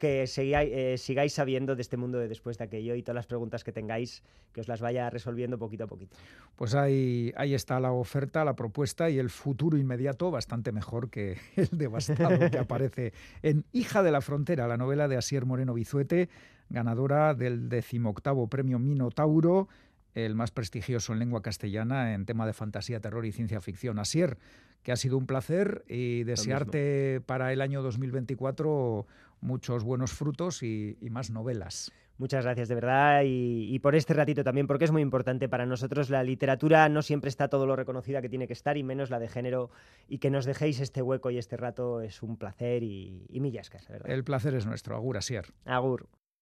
que 0.04 0.24
eh, 0.24 0.98
sigáis, 0.98 1.32
sabiendo 1.32 1.78
de 1.78 1.82
este 1.82 1.96
mundo 1.96 2.20
de 2.20 2.28
después 2.28 2.58
de 2.58 2.66
aquello 2.66 2.94
y 2.96 3.04
todas 3.04 3.16
las 3.16 3.26
preguntas 3.26 3.64
que 3.64 3.72
tengáis, 3.72 4.22
que 4.52 4.60
os 4.60 4.68
las 4.68 4.82
vaya 4.82 5.10
resolviendo 5.10 5.58
poquito 5.58 5.86
a 5.86 5.88
poquito. 5.88 6.18
Pues 6.58 6.76
ahí, 6.76 7.32
ahí 7.38 7.54
está 7.54 7.80
la 7.80 7.94
oferta, 7.94 8.44
la 8.44 8.54
propuesta 8.54 9.10
y 9.10 9.18
el 9.18 9.30
futuro 9.30 9.78
inmediato 9.78 10.30
bastante 10.30 10.74
mejor 10.74 11.10
que 11.10 11.38
el 11.56 11.70
devastado 11.72 12.52
que 12.52 12.58
aparece 12.60 13.14
en 13.44 13.64
Hija 13.72 14.04
de 14.04 14.12
la 14.12 14.20
Frontera, 14.20 14.68
la 14.68 14.76
novela 14.76 15.08
de 15.08 15.16
Asier 15.16 15.46
Moreno 15.46 15.74
Bizuete, 15.74 16.28
ganadora 16.70 17.34
del 17.34 17.70
decimoctavo 17.70 18.48
premio 18.48 18.80
Minotauro 18.80 19.70
el 20.14 20.36
más 20.36 20.52
prestigioso 20.52 21.14
en 21.14 21.20
lengua 21.20 21.42
castellana 21.42 22.14
en 22.14 22.26
tema 22.26 22.46
de 22.46 22.54
fantasía, 22.54 23.00
terror 23.00 23.26
y 23.26 23.32
ciencia 23.32 23.62
ficción. 23.62 24.00
Asier, 24.00 24.38
que 24.84 24.92
ha 24.92 24.96
sido 24.96 25.18
un 25.18 25.26
placer 25.26 25.84
y 25.88 26.24
desearte 26.24 27.22
para 27.26 27.54
el 27.54 27.62
año 27.62 27.82
2024 27.82 29.08
muchos 29.42 29.84
buenos 29.84 30.12
frutos 30.14 30.64
y, 30.64 30.98
más 31.10 31.30
novelas. 31.30 31.92
Muchas 32.18 32.46
gracias 32.46 32.70
de 32.70 32.76
verdad 32.76 33.24
y, 33.26 33.78
por 33.80 33.96
este 33.96 34.14
ratito 34.14 34.44
también, 34.44 34.68
porque 34.68 34.86
es 34.86 34.92
muy 34.92 35.02
importante 35.02 35.50
para 35.50 35.66
nosotros. 35.66 36.10
La 36.10 36.24
literatura 36.24 36.88
no 36.90 37.02
siempre 37.02 37.30
está 37.30 37.48
todo 37.48 37.66
lo 37.66 37.76
reconocida 37.76 38.22
que 38.22 38.30
tiene 38.30 38.48
que 38.48 38.54
estar 38.54 38.78
y 38.78 38.84
menos 38.84 39.10
la 39.10 39.20
de 39.20 39.28
género. 39.28 39.72
Y 40.08 40.20
que 40.20 40.30
nos 40.30 40.46
dejéis 40.46 40.80
este 40.80 41.02
hueco 41.02 41.32
y 41.32 41.38
este 41.38 41.58
rato 41.58 42.02
es 42.02 42.22
un 42.22 42.38
placer 42.38 42.84
y, 42.84 43.26
y 43.30 43.40
millas, 43.40 43.70
¿verdad? 43.90 44.10
El 44.10 44.24
placer 44.24 44.54
es 44.54 44.66
nuestro. 44.66 44.96
Agur, 44.96 45.18
Asier. 45.18 45.46
Agur. 45.66 46.08